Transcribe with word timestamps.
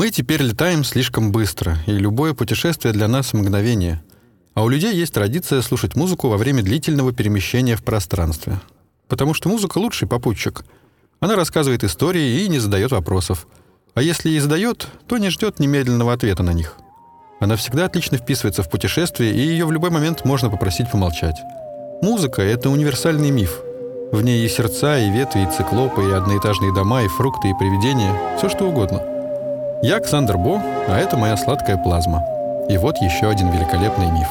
Мы 0.00 0.08
теперь 0.08 0.40
летаем 0.40 0.82
слишком 0.82 1.30
быстро, 1.30 1.76
и 1.86 1.90
любое 1.90 2.32
путешествие 2.32 2.94
для 2.94 3.06
нас— 3.06 3.32
мгновение. 3.34 4.02
А 4.54 4.62
у 4.62 4.70
людей 4.70 4.94
есть 4.94 5.12
традиция 5.12 5.60
слушать 5.60 5.94
музыку 5.94 6.28
во 6.28 6.38
время 6.38 6.62
длительного 6.62 7.12
перемещения 7.12 7.76
в 7.76 7.84
пространстве. 7.84 8.62
Потому 9.08 9.34
что 9.34 9.50
музыка— 9.50 9.76
лучший 9.78 10.08
попутчик. 10.08 10.64
Она 11.20 11.36
рассказывает 11.36 11.84
истории 11.84 12.40
и 12.40 12.48
не 12.48 12.60
задает 12.60 12.92
вопросов. 12.92 13.46
А 13.92 14.00
если 14.00 14.30
и 14.30 14.38
задает, 14.38 14.88
то 15.06 15.18
не 15.18 15.28
ждет 15.28 15.58
немедленного 15.58 16.14
ответа 16.14 16.42
на 16.42 16.54
них. 16.54 16.76
Она 17.38 17.56
всегда 17.56 17.84
отлично 17.84 18.16
вписывается 18.16 18.62
в 18.62 18.70
путешествие, 18.70 19.34
и 19.34 19.38
ее 19.38 19.66
в 19.66 19.72
любой 19.72 19.90
момент 19.90 20.24
можно 20.24 20.48
попросить 20.48 20.90
помолчать. 20.90 21.36
Музыка— 22.00 22.40
это 22.56 22.70
универсальный 22.70 23.30
миф. 23.30 23.60
В 24.12 24.22
ней 24.22 24.46
и 24.46 24.48
сердца, 24.48 24.98
и 24.98 25.10
ветви, 25.10 25.40
и 25.42 25.54
циклопы, 25.54 26.08
и 26.08 26.12
одноэтажные 26.12 26.72
дома, 26.72 27.02
и 27.02 27.08
фрукты, 27.08 27.50
и 27.50 27.54
привидения, 27.60 28.38
все 28.38 28.48
что 28.48 28.64
угодно. 28.64 29.09
Я 29.82 29.96
Александр 29.96 30.36
Бо, 30.36 30.60
а 30.88 30.98
это 30.98 31.16
моя 31.16 31.38
сладкая 31.38 31.78
плазма. 31.78 32.22
И 32.68 32.76
вот 32.76 32.98
еще 32.98 33.30
один 33.30 33.50
великолепный 33.50 34.10
миф. 34.10 34.28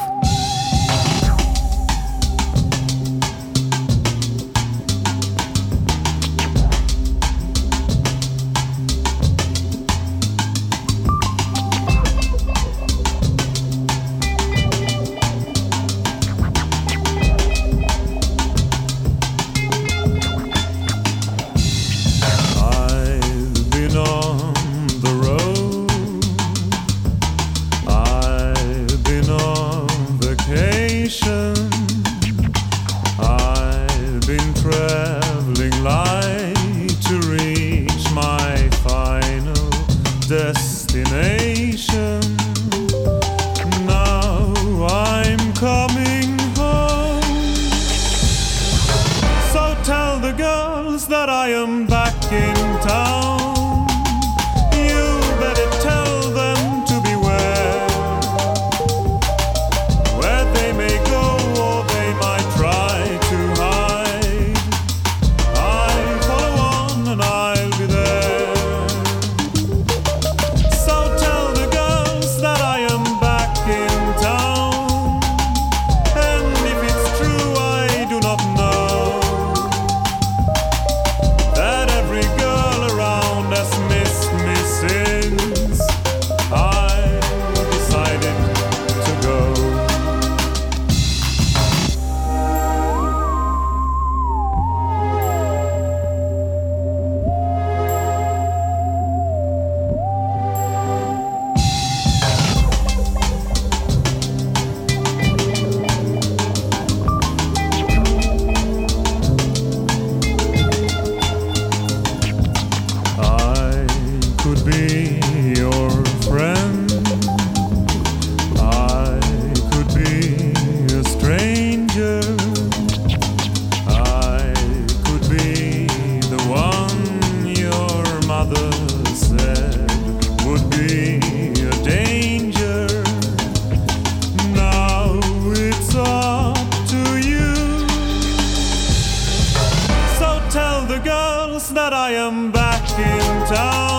I 141.92 142.12
am 142.12 142.52
back 142.52 142.88
in 142.98 143.46
town. 143.46 143.89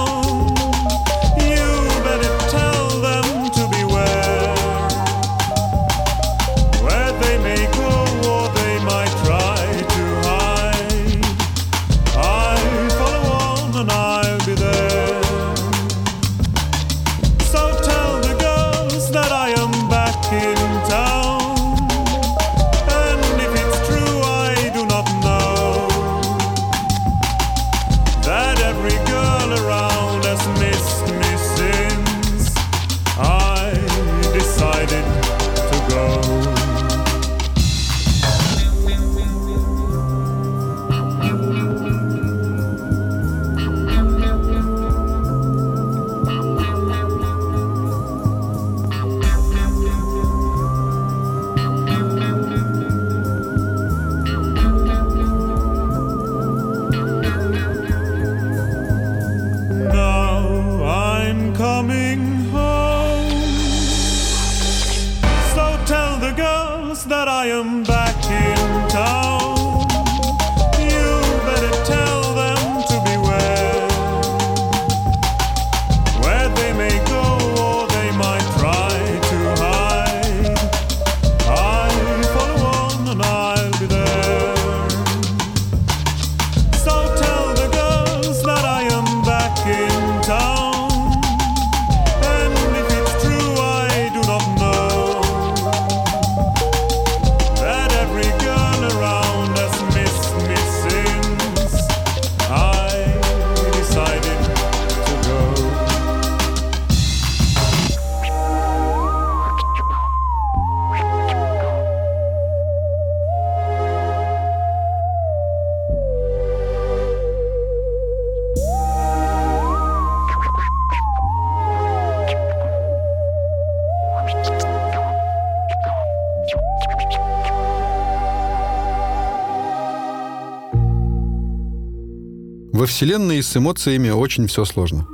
Вселенной 132.92 133.42
с 133.42 133.56
эмоциями 133.56 134.10
очень 134.10 134.48
все 134.48 134.66
сложно. 134.66 135.08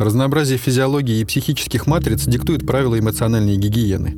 Разнообразие 0.00 0.56
физиологии 0.56 1.20
и 1.20 1.24
психических 1.26 1.86
матриц 1.86 2.24
диктует 2.24 2.66
правила 2.66 2.98
эмоциональной 2.98 3.58
гигиены. 3.58 4.16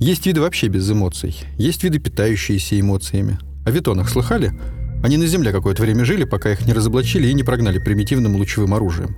Есть 0.00 0.24
виды 0.24 0.40
вообще 0.40 0.68
без 0.68 0.90
эмоций, 0.90 1.36
есть 1.58 1.84
виды, 1.84 1.98
питающиеся 1.98 2.80
эмоциями. 2.80 3.38
О 3.66 3.70
витонах 3.70 4.08
слыхали? 4.08 4.58
Они 5.04 5.18
на 5.18 5.26
Земле 5.26 5.52
какое-то 5.52 5.82
время 5.82 6.06
жили, 6.06 6.24
пока 6.24 6.50
их 6.50 6.66
не 6.66 6.72
разоблачили 6.72 7.28
и 7.28 7.34
не 7.34 7.42
прогнали 7.42 7.78
примитивным 7.78 8.34
лучевым 8.36 8.72
оружием. 8.72 9.14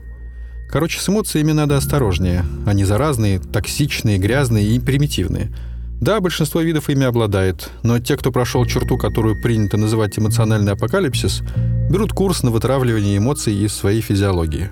Короче, 0.68 1.00
с 1.00 1.08
эмоциями 1.08 1.52
надо 1.52 1.76
осторожнее. 1.76 2.44
Они 2.66 2.84
заразные, 2.84 3.38
токсичные, 3.38 4.18
грязные 4.18 4.66
и 4.66 4.80
примитивные. 4.80 5.54
Да, 6.00 6.18
большинство 6.20 6.62
видов 6.62 6.90
ими 6.90 7.04
обладает, 7.04 7.70
но 7.82 8.00
те, 8.00 8.16
кто 8.16 8.32
прошел 8.32 8.66
черту, 8.66 8.98
которую 8.98 9.40
принято 9.40 9.76
называть 9.76 10.18
эмоциональный 10.18 10.72
апокалипсис, 10.72 11.42
берут 11.90 12.12
курс 12.14 12.42
на 12.42 12.50
вытравливание 12.50 13.18
эмоций 13.18 13.54
из 13.54 13.74
своей 13.74 14.00
физиологии. 14.00 14.70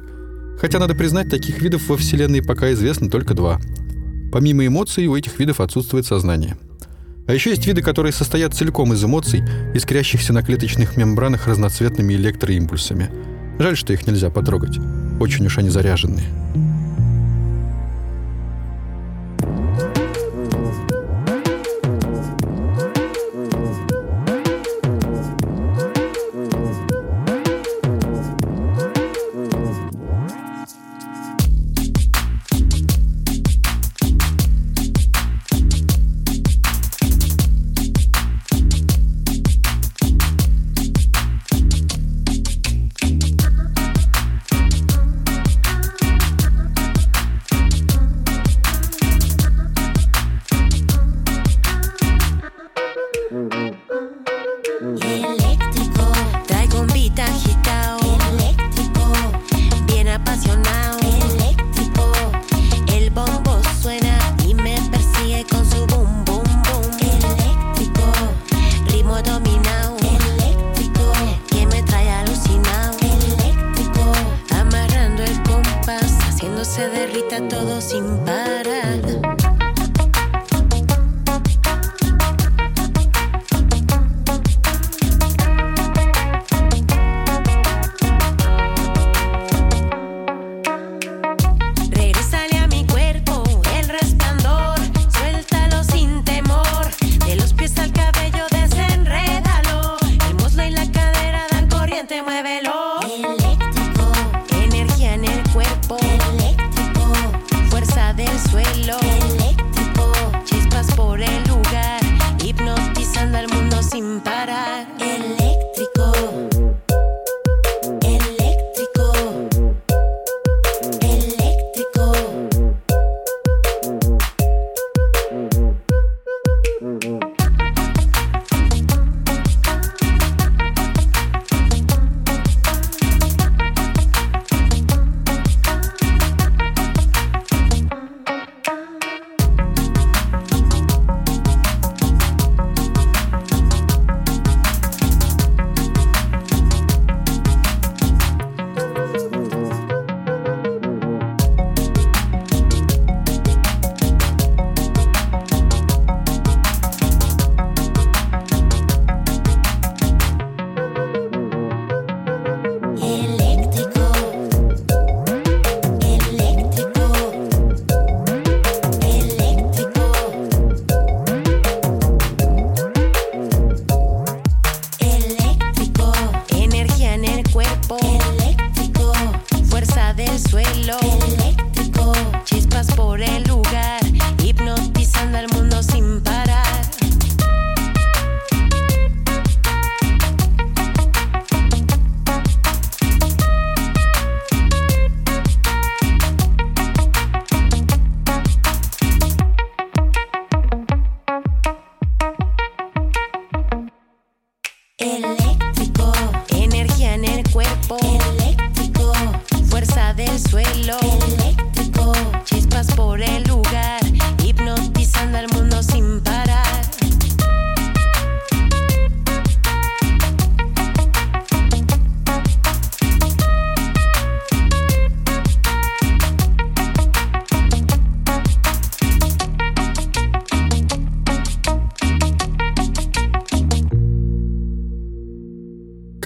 Хотя, 0.58 0.78
надо 0.78 0.94
признать, 0.94 1.28
таких 1.28 1.60
видов 1.60 1.86
во 1.88 1.98
Вселенной 1.98 2.42
пока 2.42 2.72
известно 2.72 3.10
только 3.10 3.34
два. 3.34 3.60
Помимо 4.32 4.66
эмоций, 4.66 5.06
у 5.06 5.14
этих 5.14 5.38
видов 5.38 5.60
отсутствует 5.60 6.06
сознание– 6.06 6.56
а 7.28 7.34
еще 7.34 7.50
есть 7.50 7.66
виды, 7.66 7.82
которые 7.82 8.14
состоят 8.14 8.54
целиком 8.54 8.94
из 8.94 9.04
эмоций, 9.04 9.42
искрящихся 9.74 10.32
на 10.32 10.42
клеточных 10.42 10.96
мембранах 10.96 11.46
разноцветными 11.46 12.14
электроимпульсами. 12.14 13.10
Жаль, 13.58 13.76
что 13.76 13.92
их 13.92 14.06
нельзя 14.06 14.30
потрогать. 14.30 14.78
Очень 15.20 15.44
уж 15.44 15.58
они 15.58 15.68
заряженные. 15.68 16.26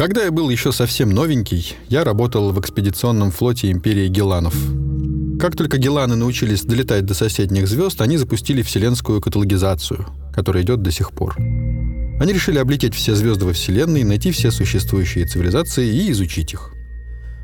Когда 0.02 0.24
я 0.24 0.32
был 0.32 0.50
еще 0.50 0.72
совсем 0.72 1.10
новенький, 1.10 1.76
я 1.88 2.02
работал 2.02 2.50
в 2.50 2.58
экспедиционном 2.58 3.30
флоте 3.30 3.70
империи 3.70 4.08
Геланов. 4.08 4.52
Как 5.38 5.54
только 5.54 5.78
Геланы 5.78 6.16
научились 6.16 6.62
долетать 6.62 7.06
до 7.06 7.14
соседних 7.14 7.68
звезд, 7.68 8.00
они 8.00 8.16
запустили 8.16 8.62
вселенскую 8.62 9.20
каталогизацию, 9.20 10.08
которая 10.34 10.64
идет 10.64 10.82
до 10.82 10.90
сих 10.90 11.12
пор. 11.12 11.36
Они 11.38 12.32
решили 12.32 12.58
облететь 12.58 12.96
все 12.96 13.14
звезды 13.14 13.44
во 13.44 13.52
Вселенной, 13.52 14.02
найти 14.02 14.32
все 14.32 14.50
существующие 14.50 15.24
цивилизации 15.24 15.88
и 15.88 16.10
изучить 16.10 16.52
их. 16.52 16.72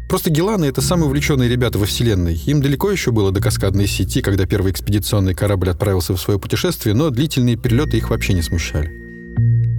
Просто 0.09 0.31
Геланы— 0.31 0.65
это 0.67 0.81
самые 0.81 1.07
увлеченные 1.07 1.49
ребята 1.49 1.79
во 1.79 1.87
Вселенной. 1.87 2.35
Им 2.47 2.61
далеко 2.61 2.91
еще 2.91 3.13
было 3.13 3.31
до 3.31 3.41
каскадной 3.41 3.87
сети, 3.87 4.21
когда 4.21 4.47
первый 4.47 4.73
экспедиционный 4.73 5.35
корабль 5.35 5.71
отправился 5.71 6.13
в 6.17 6.21
свое 6.21 6.41
путешествие, 6.41 6.97
но 6.97 7.11
длительные 7.11 7.55
перелеты 7.55 7.99
их 7.99 8.11
вообще 8.11 8.33
не 8.33 8.43
смущали. 8.43 8.89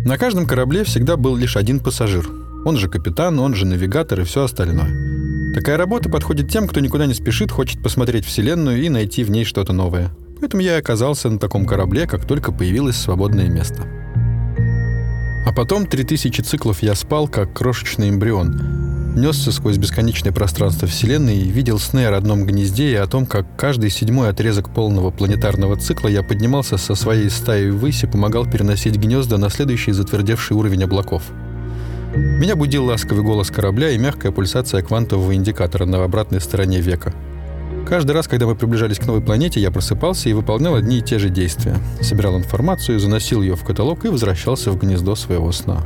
На 0.05 0.17
каждом 0.17 0.45
корабле 0.45 0.86
всегда 0.86 1.17
был 1.17 1.36
лишь 1.36 1.57
один 1.57 1.81
пассажир— 1.81 2.25
Он 2.65 2.77
же 2.77 2.89
капитан, 2.89 3.39
он 3.39 3.55
же 3.55 3.65
навигатор 3.65 4.19
и 4.19 4.23
все 4.23 4.43
остальное. 4.43 5.53
Такая 5.53 5.77
работа 5.77 6.09
подходит 6.09 6.49
тем, 6.49 6.67
кто 6.67 6.79
никуда 6.79 7.05
не 7.05 7.13
спешит, 7.13 7.51
хочет 7.51 7.81
посмотреть 7.81 8.25
Вселенную 8.25 8.83
и 8.83 8.89
найти 8.89 9.23
в 9.23 9.31
ней 9.31 9.45
что-то 9.45 9.73
новое. 9.73 10.11
Поэтому 10.39 10.61
я 10.61 10.77
оказался 10.77 11.29
на 11.29 11.39
таком 11.39 11.65
корабле, 11.65 12.07
как 12.07 12.25
только 12.25 12.51
появилось 12.51 12.95
свободное 12.95 13.49
место. 13.49 13.83
А 15.45 15.51
потом 15.53 15.87
3000 15.87 16.41
циклов 16.41 16.83
я 16.83 16.95
спал, 16.95 17.27
как 17.27 17.53
крошечный 17.53 18.09
эмбрион. 18.09 19.15
Несся 19.15 19.51
сквозь 19.51 19.77
бесконечное 19.77 20.31
пространство 20.31 20.87
Вселенной 20.87 21.37
и 21.37 21.49
видел 21.49 21.79
сны 21.79 22.05
о 22.05 22.11
родном 22.11 22.45
гнезде 22.45 22.91
и 22.91 22.95
о 22.95 23.07
том, 23.07 23.25
как 23.25 23.57
каждый 23.57 23.89
седьмой 23.89 24.29
отрезок 24.29 24.73
полного 24.73 25.09
планетарного 25.09 25.75
цикла 25.77 26.07
я 26.07 26.21
поднимался 26.21 26.77
со 26.77 26.93
своей 26.93 27.29
стаей 27.29 27.71
ввысь 27.71 28.03
и 28.03 28.07
помогал 28.07 28.45
переносить 28.45 28.97
гнезда 28.97 29.37
на 29.37 29.49
следующий 29.49 29.91
затвердевший 29.91 30.55
уровень 30.55 30.83
облаков. 30.83 31.23
Меня 32.15 32.55
будил 32.55 32.85
ласковый 32.85 33.23
голос 33.23 33.51
корабля 33.51 33.91
и 33.91 33.97
мягкая 33.97 34.31
пульсация 34.31 34.81
квантового 34.81 35.35
индикатора 35.35 35.85
на 35.85 36.03
обратной 36.03 36.41
стороне 36.41 36.81
века— 36.81 37.13
Каждый 37.89 38.11
раз, 38.11 38.27
когда 38.27 38.45
мы 38.45 38.53
приближались 38.53 38.99
к 38.99 39.07
новой 39.07 39.21
планете, 39.21 39.59
я 39.59 39.71
просыпался 39.71 40.29
и 40.29 40.33
выполнял 40.33 40.75
одни 40.75 40.99
и 40.99 41.01
те 41.01 41.17
же 41.17 41.29
действия. 41.29 41.75
Собирал 42.01 42.37
информацию, 42.37 42.99
заносил 42.99 43.41
ее 43.41 43.55
в 43.55 43.63
каталог 43.63 44.05
и 44.05 44.09
возвращался 44.09 44.69
в 44.69 44.77
гнездо 44.77 45.15
своего 45.15 45.51
сна. 45.51 45.83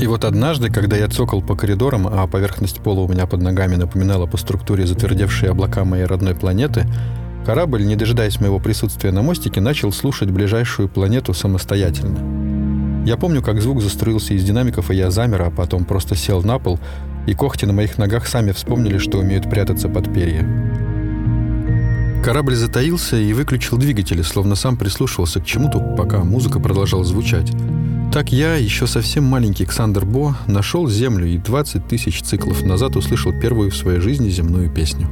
И 0.00 0.06
вот 0.06 0.24
однажды, 0.24 0.70
когда 0.70 0.96
я 0.96 1.08
цокал 1.08 1.42
по 1.42 1.56
коридорам, 1.56 2.06
а 2.06 2.28
поверхность 2.28 2.78
пола 2.78 3.00
у 3.00 3.08
меня 3.08 3.26
под 3.26 3.42
ногами 3.42 3.74
напоминала 3.74 4.26
по 4.26 4.36
структуре 4.36 4.86
затвердевшие 4.86 5.50
облака 5.50 5.84
моей 5.84 6.04
родной 6.04 6.36
планеты, 6.36 6.86
корабль, 7.44 7.84
не 7.84 7.96
дожидаясь 7.96 8.40
моего 8.40 8.60
присутствия 8.60 9.10
на 9.10 9.22
мостике, 9.22 9.60
начал 9.60 9.90
слушать 9.90 10.30
ближайшую 10.30 10.88
планету 10.88 11.34
самостоятельно. 11.34 12.53
Я 13.04 13.18
помню, 13.18 13.42
как 13.42 13.60
звук 13.60 13.82
заструился 13.82 14.32
из 14.32 14.44
динамиков, 14.44 14.90
и 14.90 14.96
я 14.96 15.10
замер, 15.10 15.42
а 15.42 15.50
потом 15.50 15.84
просто 15.84 16.16
сел 16.16 16.42
на 16.42 16.58
пол, 16.58 16.80
и 17.26 17.34
когти 17.34 17.66
на 17.66 17.74
моих 17.74 17.98
ногах 17.98 18.26
сами 18.26 18.52
вспомнили, 18.52 18.96
что 18.96 19.18
умеют 19.18 19.48
прятаться 19.50 19.90
под 19.90 20.12
перья. 20.12 20.44
Корабль 22.24 22.54
затаился 22.54 23.18
и 23.18 23.34
выключил 23.34 23.76
двигатели, 23.76 24.22
словно 24.22 24.54
сам 24.54 24.78
прислушивался 24.78 25.40
к 25.40 25.44
чему-то, 25.44 25.78
пока 25.78 26.24
музыка 26.24 26.58
продолжала 26.58 27.04
звучать. 27.04 27.52
Так 28.10 28.32
я, 28.32 28.54
еще 28.54 28.86
совсем 28.86 29.24
маленький 29.24 29.66
Ксандер 29.66 30.06
Бо, 30.06 30.36
нашел 30.46 30.88
Землю 30.88 31.26
и 31.26 31.36
20 31.36 31.86
тысяч 31.86 32.22
циклов 32.22 32.62
назад 32.62 32.96
услышал 32.96 33.32
первую 33.38 33.70
в 33.70 33.76
своей 33.76 34.00
жизни 34.00 34.30
земную 34.30 34.70
песню. 34.70 35.08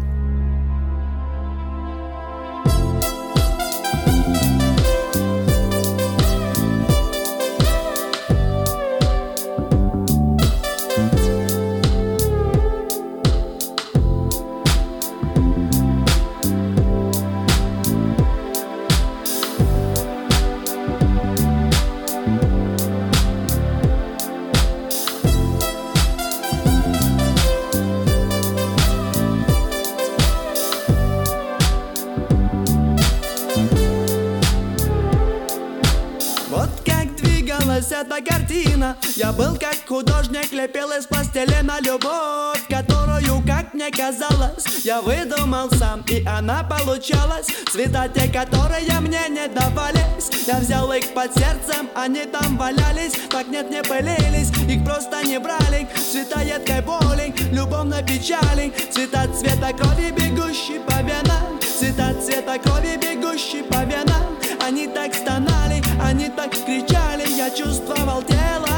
Любовь 41.93 42.63
Которую, 42.69 43.43
как 43.47 43.75
мне 43.75 43.91
казалось, 43.91 44.85
я 44.85 45.01
выдумал 45.01 45.71
сам 45.71 46.03
И 46.09 46.25
она 46.27 46.63
получалась, 46.63 47.47
цвета 47.71 48.09
те, 48.09 48.29
которые 48.29 49.01
мне 49.01 49.29
не 49.29 49.49
давались 49.49 50.31
Я 50.47 50.59
взял 50.59 50.93
их 50.93 51.13
под 51.15 51.33
сердцем, 51.35 51.89
они 51.95 52.25
там 52.25 52.57
валялись 52.57 53.15
Так 53.31 53.49
нет, 53.49 53.71
не 53.71 53.83
пылились, 53.83 54.51
их 54.69 54.85
просто 54.85 55.25
не 55.27 55.39
брали. 55.39 55.89
Цвета 56.11 56.41
едкой 56.43 56.83
боли, 56.83 57.35
любовной 57.53 58.03
печали. 58.03 58.73
Цвета 58.91 59.27
цвета 59.29 59.73
крови, 59.73 60.11
бегущей 60.11 60.81
по 60.81 61.01
венам. 61.03 61.61
Цвета 61.79 62.15
цвета 62.25 62.59
крови, 62.59 62.97
бегущей 62.97 63.63
по 63.65 63.85
венам. 63.85 64.39
Они 64.65 64.87
так 64.89 65.15
стонали, 65.15 65.83
они 66.03 66.29
так 66.29 66.51
кричали. 66.51 67.29
Я 67.37 67.51
чувствовал 67.51 68.23
телом 68.23 68.72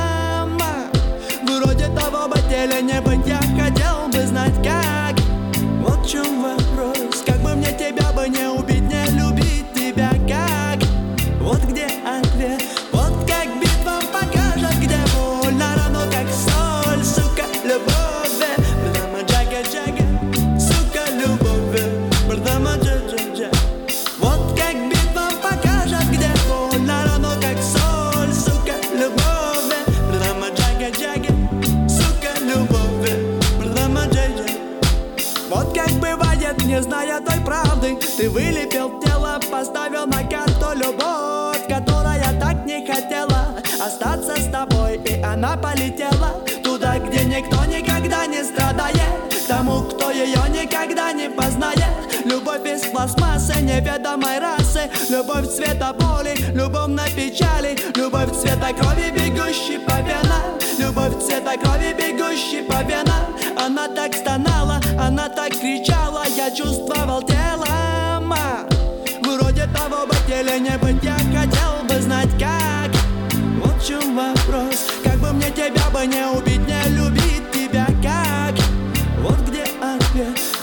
Вроде 1.84 2.00
того 2.00 2.28
бы 2.28 2.36
теле 2.48 2.80
не 2.82 3.00
быть 3.00 3.26
Я 3.26 3.38
хотел 3.38 4.08
бы 4.08 4.26
знать 4.26 4.54
как. 4.62 5.18
Вот 5.80 6.06
в 6.06 6.08
чем 6.08 6.42
вопрос. 6.42 7.22
Как 7.26 7.38
бы 7.42 7.54
мне 7.54 7.72
тебя 7.72 8.12
бы 8.12 8.28
Не 8.28 8.53
не 36.74 36.82
зная 36.82 37.20
той 37.20 37.40
правды. 37.40 37.96
Ты 38.16 38.28
вылепил 38.28 39.00
тело, 39.00 39.38
поставил 39.50 40.06
на 40.06 40.22
карту 40.24 40.72
любовь 40.74 41.62
Которая 41.68 42.32
так 42.40 42.66
не 42.66 42.84
хотела 42.84 43.54
остаться 43.80 44.34
с 44.40 44.50
тобой. 44.50 45.00
И 45.04 45.22
она 45.22 45.56
полетела 45.56 46.42
туда, 46.64 46.98
где 46.98 47.24
никто 47.24 47.64
никогда 47.66 48.26
не 48.26 48.42
страдает. 48.42 48.98
Тому, 49.46 49.82
кто 49.82 50.10
ее 50.10 50.42
никогда 50.50 51.12
не 51.12 51.30
познает. 51.30 51.94
Любовь 52.24 52.66
из 52.66 52.82
пластмассы 52.90 53.60
неведомой 53.60 54.40
расы. 54.40 54.90
Любовь 55.10 55.46
цвета 55.54 55.92
боли, 55.92 56.34
любовь 56.54 56.88
на 56.88 57.04
печали. 57.04 57.78
Любовь 57.94 58.32
цвета 58.32 58.72
крови, 58.72 59.10
бегущей 59.10 59.78
по 59.78 60.00
венам 60.00 60.63
Любовь 60.78 61.24
цвета 61.24 61.56
крови, 61.56 61.94
бегущей 61.98 62.62
по 62.62 62.82
венам. 62.82 63.34
Она 63.64 63.88
так 63.88 64.14
стонала, 64.14 64.80
она 65.00 65.28
так 65.28 65.52
кричала 65.52 66.24
Я 66.36 66.50
чувствовал 66.50 67.22
телом 67.22 68.34
Вроде 69.22 69.66
того 69.68 70.06
бы 70.06 70.14
теле 70.26 70.60
не 70.60 70.76
быть 70.78 71.02
Я 71.02 71.14
хотел 71.14 71.82
бы 71.88 72.02
знать 72.02 72.28
как. 72.38 72.90
Вот 73.62 73.82
в 73.82 73.86
чем 73.86 74.16
вопрос 74.16 74.86
Как 75.02 75.18
бы 75.18 75.32
мне 75.32 75.50
тебя 75.50 75.88
бы 75.92 76.06
не 76.06 76.26
убить 76.26 76.66
Не 76.66 76.90
любить 76.90 77.50
тебя 77.52 77.86
как? 78.02 78.54
Вот 79.22 79.38
где 79.48 79.62
ответ 79.80 80.53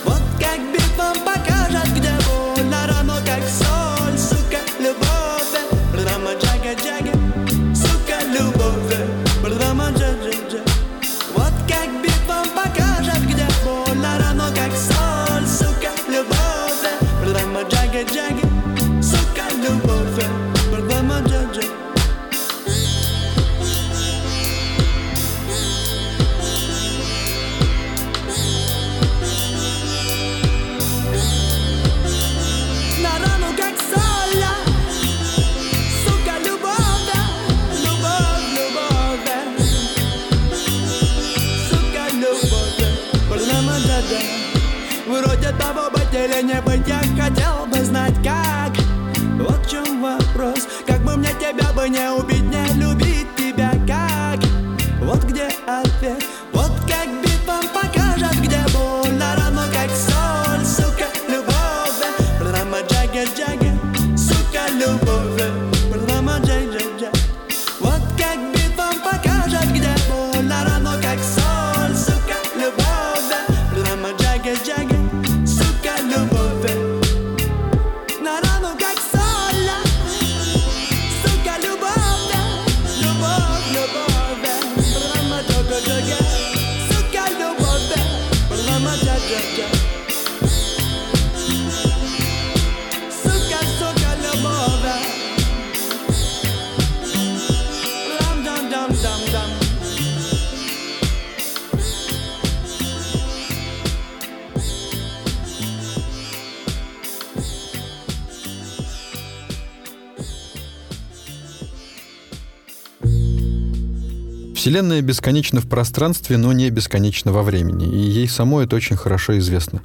Вселенная 114.71 115.01
бесконечна 115.01 115.59
в 115.59 115.67
пространстве, 115.67 116.37
но 116.37 116.53
не 116.53 116.69
бесконечна 116.69 117.33
во 117.33 117.43
времени, 117.43 117.93
и 117.93 118.09
ей 118.09 118.29
самой 118.29 118.63
это 118.63 118.77
очень 118.77 118.95
хорошо 118.95 119.37
известно. 119.37 119.81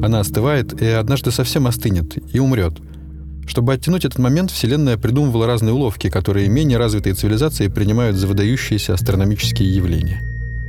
Она 0.00 0.20
остывает 0.20 0.80
и 0.80 0.86
однажды 0.86 1.32
совсем 1.32 1.66
остынет 1.66 2.16
и 2.32 2.38
умрет. 2.38 2.74
Чтобы 3.48 3.72
оттянуть 3.72 4.04
этот 4.04 4.20
момент, 4.20 4.52
Вселенная 4.52 4.96
придумывала 4.96 5.48
разные 5.48 5.72
уловки, 5.72 6.08
которые 6.08 6.48
менее 6.48 6.78
развитые 6.78 7.16
цивилизации 7.16 7.66
принимают 7.66 8.16
за 8.16 8.28
выдающиеся 8.28 8.94
астрономические 8.94 9.74
явления. 9.74 10.22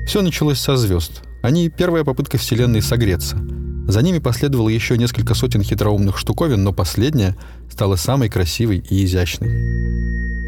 Все 0.07 0.23
началось 0.23 0.59
со 0.59 0.75
звезд. 0.75 1.21
Они— 1.43 1.69
первая 1.77 2.03
попытка 2.03 2.39
Вселенной 2.39 2.81
согреться. 2.81 3.37
За 3.87 4.01
ними 4.01 4.17
последовало 4.17 4.69
еще 4.69 4.97
несколько 4.97 5.35
сотен 5.35 5.61
хитроумных 5.61 6.17
штуковин, 6.17 6.63
но 6.63 6.73
последняя 6.73 7.35
стала 7.69 7.97
самой 7.97 8.29
красивой 8.29 8.83
и 8.89 9.05
изящной. 9.05 10.38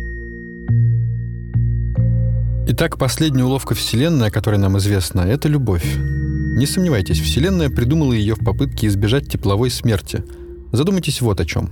Итак, 2.74 2.98
последняя 2.98 3.44
уловка 3.44 3.76
Вселенной, 3.76 4.30
о 4.30 4.32
которой 4.32 4.56
нам 4.56 4.78
известна, 4.78 5.20
это 5.20 5.50
любовь. 5.50 5.84
Не 5.94 6.66
сомневайтесь, 6.66 7.20
Вселенная 7.20 7.70
придумала 7.70 8.14
ее 8.14 8.34
в 8.34 8.40
попытке 8.40 8.88
избежать 8.88 9.28
тепловой 9.28 9.70
смерти. 9.70 10.24
Задумайтесь 10.72 11.20
вот 11.20 11.42
о 11.42 11.46
чем. 11.46 11.72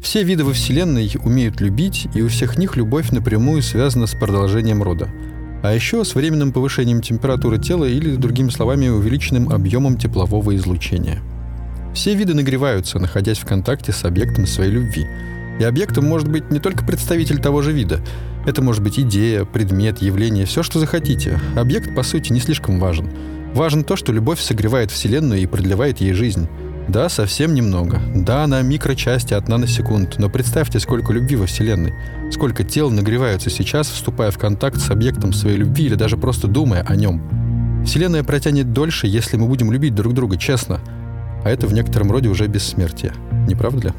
Все 0.00 0.22
виды 0.22 0.44
во 0.44 0.54
Вселенной 0.54 1.12
умеют 1.22 1.60
любить, 1.60 2.08
и 2.14 2.22
у 2.22 2.28
всех 2.28 2.56
них 2.56 2.76
любовь 2.76 3.10
напрямую 3.10 3.60
связана 3.60 4.06
с 4.06 4.14
продолжением 4.14 4.82
рода. 4.82 5.10
А 5.62 5.74
еще 5.74 6.02
с 6.02 6.14
временным 6.14 6.52
повышением 6.52 7.02
температуры 7.02 7.58
тела 7.58 7.84
или, 7.84 8.16
другими 8.16 8.48
словами, 8.48 8.88
увеличенным 8.88 9.50
объемом 9.50 9.98
теплового 9.98 10.56
излучения. 10.56 11.20
Все 11.92 12.14
виды 12.14 12.32
нагреваются, 12.32 12.98
находясь 12.98 13.38
в 13.38 13.44
контакте 13.44 13.92
с 13.92 14.02
объектом 14.02 14.46
своей 14.46 14.70
любви. 14.70 15.06
И 15.60 15.64
объектом 15.64 16.06
может 16.06 16.30
быть 16.30 16.50
не 16.50 16.58
только 16.58 16.86
представитель 16.86 17.38
того 17.38 17.60
же 17.60 17.72
вида. 17.72 18.00
Это 18.48 18.62
может 18.62 18.82
быть 18.82 18.98
идея, 18.98 19.44
предмет, 19.44 20.00
явление, 20.00 20.46
все, 20.46 20.62
что 20.62 20.78
захотите. 20.78 21.38
Объект, 21.54 21.94
по 21.94 22.02
сути, 22.02 22.32
не 22.32 22.40
слишком 22.40 22.80
важен. 22.80 23.10
Важно 23.52 23.84
то, 23.84 23.94
что 23.94 24.10
любовь 24.10 24.40
согревает 24.40 24.90
Вселенную 24.90 25.42
и 25.42 25.46
продлевает 25.46 26.00
ей 26.00 26.14
жизнь. 26.14 26.48
Да, 26.88 27.10
совсем 27.10 27.52
немного. 27.52 28.00
Да, 28.14 28.46
на 28.46 28.62
микрочасти 28.62 29.34
от 29.34 29.48
наносекунд. 29.48 30.18
Но 30.18 30.30
представьте, 30.30 30.80
сколько 30.80 31.12
любви 31.12 31.36
во 31.36 31.44
Вселенной. 31.44 31.92
Сколько 32.32 32.64
тел 32.64 32.90
нагреваются 32.90 33.50
сейчас, 33.50 33.90
вступая 33.90 34.30
в 34.30 34.38
контакт 34.38 34.80
с 34.80 34.90
объектом 34.90 35.34
своей 35.34 35.58
любви 35.58 35.84
или 35.84 35.94
даже 35.94 36.16
просто 36.16 36.48
думая 36.48 36.82
о 36.88 36.96
нем. 36.96 37.84
Вселенная 37.84 38.24
протянет 38.24 38.72
дольше, 38.72 39.08
если 39.08 39.36
мы 39.36 39.46
будем 39.46 39.70
любить 39.70 39.94
друг 39.94 40.14
друга 40.14 40.38
честно. 40.38 40.80
А 41.44 41.50
это 41.50 41.66
в 41.66 41.74
некотором 41.74 42.10
роде 42.10 42.30
уже 42.30 42.46
бессмертие. 42.46 43.12
Не 43.46 43.54
правда 43.54 43.88
ли? 43.88 43.94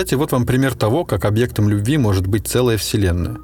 Кстати, 0.00 0.14
вот 0.14 0.32
вам 0.32 0.46
пример 0.46 0.74
того, 0.74 1.04
как 1.04 1.26
объектом 1.26 1.68
любви 1.68 1.98
может 1.98 2.26
быть 2.26 2.46
целая 2.46 2.78
вселенная. 2.78 3.36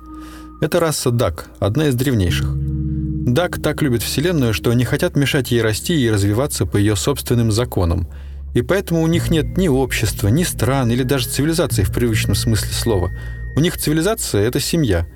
Это 0.62 0.80
раса 0.80 1.10
Дак, 1.10 1.50
одна 1.58 1.88
из 1.88 1.94
древнейших. 1.94 2.48
Дак 2.50 3.60
так 3.60 3.82
любит 3.82 4.02
вселенную, 4.02 4.54
что 4.54 4.72
не 4.72 4.86
хотят 4.86 5.16
мешать 5.16 5.50
ей 5.50 5.60
расти 5.60 5.94
и 5.94 6.10
развиваться 6.10 6.64
по 6.64 6.78
ее 6.78 6.96
собственным 6.96 7.52
законам. 7.52 8.08
И 8.54 8.62
поэтому 8.62 9.02
у 9.02 9.06
них 9.06 9.30
нет 9.30 9.58
ни 9.58 9.68
общества, 9.68 10.28
ни 10.28 10.44
стран, 10.44 10.90
или 10.90 11.02
даже 11.02 11.28
цивилизации 11.28 11.82
в 11.82 11.92
привычном 11.92 12.34
смысле 12.34 12.72
слова. 12.72 13.10
У 13.54 13.60
них 13.60 13.76
цивилизация— 13.76 14.40
это 14.48 14.58
семья. 14.58 15.06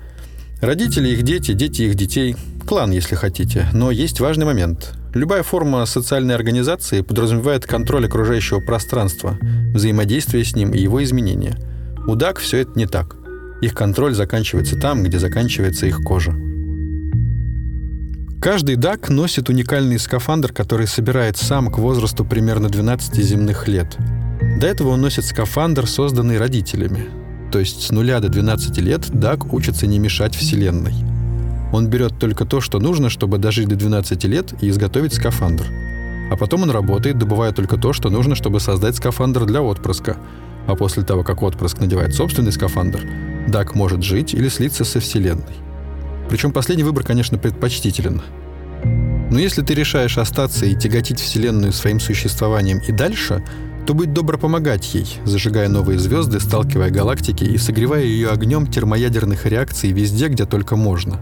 Родители, 0.61 1.09
их 1.09 1.23
дети, 1.23 1.53
дети 1.53 1.81
их 1.81 1.95
детей. 1.95 2.35
Клан, 2.67 2.91
если 2.91 3.15
хотите. 3.15 3.65
Но 3.73 3.89
есть 3.89 4.19
важный 4.19 4.45
момент. 4.45 4.93
Любая 5.13 5.43
форма 5.43 5.85
социальной 5.85 6.35
организации 6.35 7.01
подразумевает 7.01 7.65
контроль 7.65 8.05
окружающего 8.05 8.61
пространства, 8.61 9.37
взаимодействие 9.73 10.45
с 10.45 10.55
ним 10.55 10.71
и 10.71 10.79
его 10.79 11.03
изменения. 11.03 11.57
У 12.07 12.15
ДАК 12.15 12.39
все 12.39 12.59
это 12.59 12.71
не 12.75 12.85
так. 12.85 13.17
Их 13.61 13.73
контроль 13.73 14.15
заканчивается 14.15 14.79
там, 14.79 15.03
где 15.03 15.19
заканчивается 15.19 15.85
их 15.85 15.97
кожа. 15.97 16.33
Каждый 18.41 18.77
ДАК 18.77 19.09
носит 19.09 19.49
уникальный 19.49 19.99
скафандр, 19.99 20.53
который 20.53 20.87
собирает 20.87 21.35
сам 21.35 21.69
к 21.69 21.77
возрасту 21.77 22.23
примерно 22.23 22.69
12 22.69 23.13
земных 23.17 23.67
лет. 23.67 23.97
До 24.59 24.65
этого 24.65 24.89
он 24.89 25.01
носит 25.01 25.25
скафандр, 25.25 25.87
созданный 25.87 26.37
родителями. 26.37 27.09
То 27.51 27.59
есть 27.59 27.81
с 27.83 27.91
нуля 27.91 28.21
до 28.21 28.29
12 28.29 28.77
лет 28.77 29.09
ДАК 29.11 29.53
учится 29.53 29.87
не 29.87 29.99
мешать 29.99 30.35
Вселенной. 30.35 31.10
Он 31.71 31.87
берет 31.87 32.19
только 32.19 32.45
то, 32.45 32.61
что 32.61 32.79
нужно, 32.79 33.09
чтобы 33.09 33.37
дожить 33.37 33.67
до 33.67 33.75
12 33.75 34.23
лет 34.25 34.53
и 34.61 34.69
изготовить 34.69 35.13
скафандр. 35.13 35.65
А 36.31 36.35
потом 36.37 36.63
он 36.63 36.71
работает, 36.71 37.17
добывая 37.17 37.51
только 37.51 37.77
то, 37.77 37.93
что 37.93 38.09
нужно, 38.09 38.35
чтобы 38.35 38.59
создать 38.59 38.95
скафандр 38.95 39.45
для 39.45 39.61
отпрыска. 39.61 40.17
А 40.67 40.75
после 40.75 41.03
того, 41.03 41.23
как 41.23 41.41
отпрыск 41.41 41.79
надевает 41.79 42.13
собственный 42.13 42.51
скафандр, 42.51 43.01
Дак 43.47 43.75
может 43.75 44.03
жить 44.03 44.33
или 44.33 44.49
слиться 44.49 44.85
со 44.85 44.99
Вселенной. 44.99 45.55
Причем 46.29 46.51
последний 46.51 46.83
выбор, 46.83 47.03
конечно, 47.03 47.37
предпочтителен. 47.37 48.21
Но 49.31 49.39
если 49.39 49.61
ты 49.61 49.73
решаешь 49.73 50.17
остаться 50.17 50.65
и 50.65 50.75
тяготить 50.75 51.19
Вселенную 51.19 51.73
своим 51.73 51.99
существованием 51.99 52.79
и 52.87 52.91
дальше, 52.91 53.43
то 53.87 53.93
будь 53.93 54.13
добро 54.13 54.37
помогать 54.37 54.93
ей, 54.93 55.17
зажигая 55.25 55.67
новые 55.67 55.97
звезды, 55.97 56.39
сталкивая 56.39 56.91
галактики 56.91 57.43
и 57.43 57.57
согревая 57.57 58.03
ее 58.03 58.29
огнем 58.29 58.67
термоядерных 58.67 59.45
реакций 59.45 59.91
везде, 59.91 60.27
где 60.27 60.45
только 60.45 60.75
можно. 60.75 61.19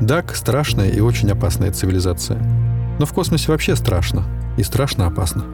Дак— 0.00 0.34
страшная 0.36 0.90
и 0.90 1.00
очень 1.00 1.30
опасная 1.30 1.70
цивилизация. 1.72 2.38
Но 2.98 3.06
в 3.06 3.12
космосе 3.12 3.52
вообще 3.52 3.76
страшно. 3.76 4.24
И 4.56 4.62
страшно 4.62 5.06
опасно. 5.06 5.44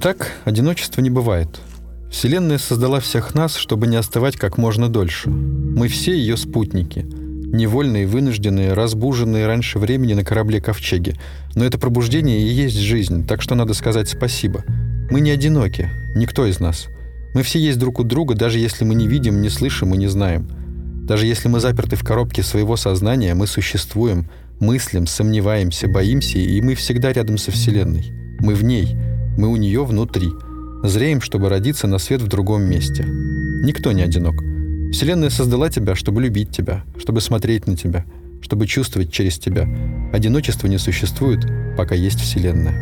Итак, 0.00 0.30
одиночества 0.44 1.00
не 1.00 1.10
бывает. 1.10 1.48
Вселенная 2.08 2.58
создала 2.58 3.00
всех 3.00 3.34
нас, 3.34 3.56
чтобы 3.56 3.88
не 3.88 3.96
оставать 3.96 4.36
как 4.36 4.56
можно 4.56 4.88
дольше. 4.88 5.28
Мы 5.28 5.88
все 5.88 6.16
ее 6.16 6.36
спутники. 6.36 7.00
Невольные, 7.00 8.06
вынужденные, 8.06 8.74
разбуженные 8.74 9.48
раньше 9.48 9.80
времени 9.80 10.14
на 10.14 10.24
корабле 10.24 10.60
Ковчеги. 10.60 11.16
Но 11.56 11.64
это 11.64 11.78
пробуждение 11.78 12.38
и 12.38 12.46
есть 12.46 12.76
жизнь, 12.76 13.26
так 13.26 13.42
что 13.42 13.56
надо 13.56 13.74
сказать 13.74 14.08
спасибо. 14.08 14.62
Мы 15.10 15.20
не 15.20 15.32
одиноки, 15.32 15.90
никто 16.14 16.46
из 16.46 16.60
нас. 16.60 16.86
Мы 17.34 17.42
все 17.42 17.58
есть 17.58 17.80
друг 17.80 17.98
у 17.98 18.04
друга, 18.04 18.36
даже 18.36 18.60
если 18.60 18.84
мы 18.84 18.94
не 18.94 19.08
видим, 19.08 19.42
не 19.42 19.48
слышим 19.48 19.92
и 19.94 19.98
не 19.98 20.06
знаем. 20.06 20.48
Даже 21.08 21.26
если 21.26 21.48
мы 21.48 21.58
заперты 21.58 21.96
в 21.96 22.04
коробке 22.04 22.44
своего 22.44 22.76
сознания, 22.76 23.34
мы 23.34 23.48
существуем, 23.48 24.28
мыслим, 24.60 25.08
сомневаемся, 25.08 25.88
боимся, 25.88 26.38
и 26.38 26.60
мы 26.60 26.76
всегда 26.76 27.12
рядом 27.12 27.36
со 27.36 27.50
Вселенной. 27.50 28.12
Мы 28.38 28.54
в 28.54 28.62
ней, 28.62 28.96
мы 29.38 29.48
у 29.48 29.56
нее 29.56 29.84
внутри. 29.84 30.32
Зреем, 30.82 31.20
чтобы 31.20 31.48
родиться 31.48 31.86
на 31.86 31.98
свет 31.98 32.20
в 32.20 32.26
другом 32.26 32.64
месте. 32.64 33.04
Никто 33.04 33.92
не 33.92 34.02
одинок. 34.02 34.34
Вселенная 34.92 35.30
создала 35.30 35.70
тебя, 35.70 35.94
чтобы 35.94 36.20
любить 36.20 36.50
тебя, 36.50 36.84
чтобы 36.98 37.20
смотреть 37.20 37.68
на 37.68 37.76
тебя, 37.76 38.04
чтобы 38.42 38.66
чувствовать 38.66 39.12
через 39.12 39.38
тебя. 39.38 39.68
Одиночество 40.12 40.66
не 40.66 40.76
существует, 40.78 41.46
пока 41.76 41.94
есть 41.94 42.20
Вселенная. 42.20 42.74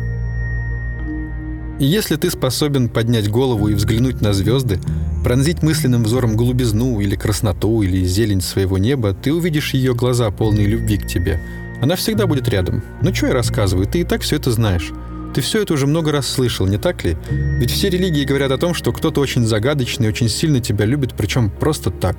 И 1.79 1.85
если 1.85 2.15
ты 2.15 2.31
способен 2.31 2.89
поднять 2.89 3.29
голову 3.29 3.67
и 3.67 3.75
взглянуть 3.75 4.21
на 4.21 4.33
звезды, 4.33 4.79
пронзить 5.23 5.61
мысленным 5.61 6.03
взором 6.03 6.35
голубизну 6.35 6.99
или 6.99 7.15
красноту 7.15 7.83
или 7.83 8.03
зелень 8.03 8.41
своего 8.41 8.79
неба, 8.79 9.13
ты 9.13 9.31
увидишь 9.31 9.75
ее 9.75 9.93
глаза, 9.93 10.31
полные 10.31 10.65
любви 10.65 10.97
к 10.97 11.05
тебе. 11.05 11.39
Она 11.83 11.95
всегда 11.95 12.25
будет 12.25 12.49
рядом. 12.49 12.81
Ну 13.03 13.13
что 13.13 13.27
я 13.27 13.33
рассказываю, 13.33 13.85
ты 13.85 13.99
и 13.99 14.03
так 14.03 14.21
все 14.21 14.37
это 14.37 14.49
знаешь. 14.49 14.91
Ты 15.33 15.41
все 15.41 15.61
это 15.61 15.73
уже 15.73 15.87
много 15.87 16.11
раз 16.11 16.27
слышал, 16.27 16.65
не 16.65 16.77
так 16.77 17.03
ли? 17.03 17.17
Ведь 17.29 17.71
все 17.71 17.89
религии 17.89 18.23
говорят 18.23 18.51
о 18.51 18.57
том, 18.57 18.73
что 18.73 18.91
кто-то 18.91 19.21
очень 19.21 19.45
загадочный, 19.45 20.07
очень 20.07 20.29
сильно 20.29 20.59
тебя 20.59 20.85
любит, 20.85 21.13
причем 21.15 21.49
просто 21.49 21.91
так. 21.91 22.17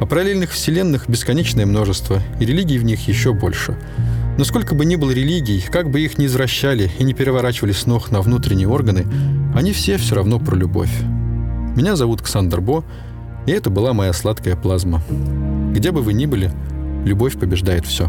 А 0.00 0.06
параллельных 0.06 0.50
вселенных 0.50 1.08
бесконечное 1.08 1.66
множество, 1.66 2.22
и 2.40 2.44
религий 2.44 2.78
в 2.78 2.84
них 2.84 3.06
еще 3.08 3.32
больше. 3.32 3.76
Но 4.38 4.44
сколько 4.44 4.74
бы 4.74 4.84
ни 4.84 4.96
было 4.96 5.10
религий, 5.10 5.64
как 5.70 5.90
бы 5.90 6.00
их 6.00 6.18
ни 6.18 6.26
извращали 6.26 6.90
и 6.98 7.04
не 7.04 7.14
переворачивали 7.14 7.72
с 7.72 7.86
ног 7.86 8.10
на 8.10 8.20
внутренние 8.20 8.68
органы, 8.68 9.06
они 9.54 9.72
все 9.72 9.98
все 9.98 10.14
равно 10.14 10.38
про 10.38 10.56
любовь. 10.56 10.92
Меня 11.76 11.96
зовут 11.96 12.22
Ксандр 12.22 12.60
Бо, 12.60 12.84
и 13.46 13.50
это 13.50 13.70
была 13.70 13.92
моя 13.92 14.12
сладкая 14.12 14.56
плазма. 14.56 15.02
Где 15.72 15.90
бы 15.90 16.02
вы 16.02 16.12
ни 16.12 16.26
были, 16.26 16.50
любовь 17.04 17.38
побеждает 17.38 17.86
все. 17.86 18.08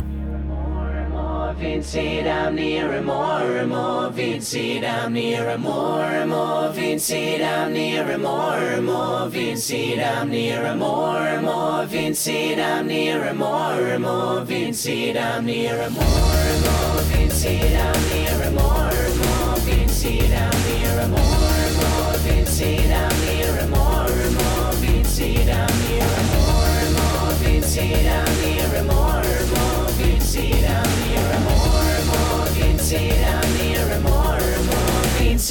Vincent, 1.58 2.28
I'm 2.28 2.56
near 2.56 2.92
and 2.92 3.06
more 3.06 3.58
and 3.58 3.70
more. 3.70 4.10
Vincent, 4.10 4.84
I'm 4.86 5.14
near 5.14 5.50
and 5.50 5.62
more 5.64 6.02
and 6.02 6.30
more. 6.30 6.70
Vincent, 6.70 7.42
I'm 7.42 7.74
near 7.74 8.04
and 8.10 8.24
more 8.24 8.56
and 8.58 8.86
more. 8.86 9.30
Vincent, 9.30 10.00
I'm 10.02 10.30
near 10.30 10.64
and 10.66 10.80
more 10.80 11.18
and 11.18 11.46
more. 11.46 11.86
Vincent, 11.86 12.60
I'm 12.60 12.88
near 12.88 13.22
and 13.24 13.38
more 13.40 13.78
and 13.78 14.02
more. 14.04 14.44
Vincent, 14.46 15.18
I'm 15.18 15.46
near 15.46 15.82
and 15.82 15.96
more 15.96 16.06
and 16.06 16.62
more. 16.64 17.02
Vincent, 17.04 17.76
I'm 17.76 18.08
near 18.10 18.42
and 18.42 18.56
more 18.56 18.92
and 18.92 19.20
more. 19.20 19.58
Vincent, 19.60 20.34
I'm 20.34 20.62
near 20.68 21.00
and 21.00 21.12
more 21.12 21.32
and 21.32 21.78
more. 21.78 22.18
Vincent, 22.18 22.92
I'm 22.92 23.26
near 23.26 23.60
and 23.62 23.72
more 23.72 24.10
and 24.10 24.36
more. 24.36 24.74
Vincent, 24.82 25.50
I'm 25.50 25.80
near 25.86 26.04
and 26.04 26.28
more 26.34 26.74
and 26.84 26.94
more. 26.98 27.32
Vincent, 27.44 28.08
I'm 28.08 28.42
near 28.42 28.70
and 28.76 28.88
more 28.88 29.22
and 29.22 29.50
more. 29.52 29.88
Vincent, 29.98 30.70
I'm 30.70 31.10
near 31.10 31.33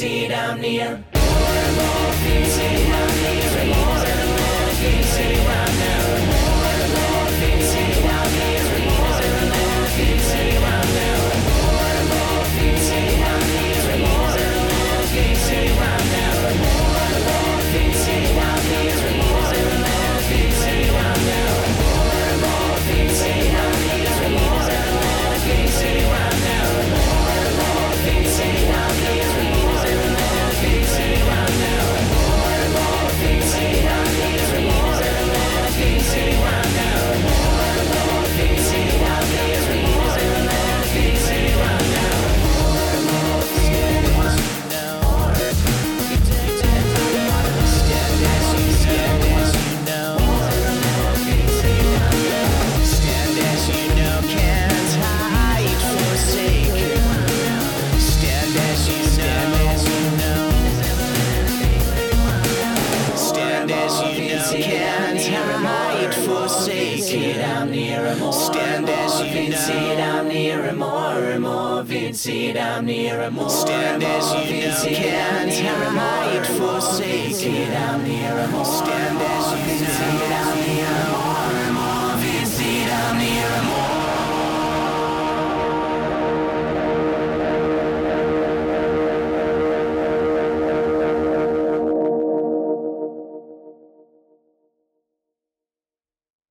sit 0.03 0.27
down 0.27 0.59
near. 0.59 1.01
More 1.15 1.55
and 1.65 1.77
more 1.77 2.11
busy. 2.23 2.92